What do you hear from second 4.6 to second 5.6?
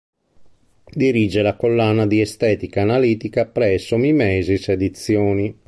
Edizioni.